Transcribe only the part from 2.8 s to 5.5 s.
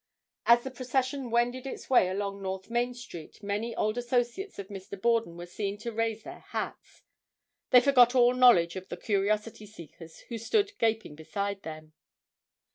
street many old associates of Mr. Borden were